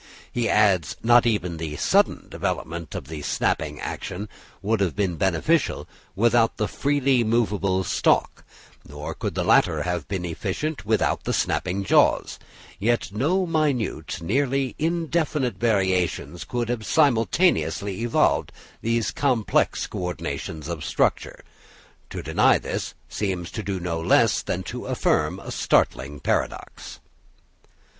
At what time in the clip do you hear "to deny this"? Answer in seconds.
22.09-22.95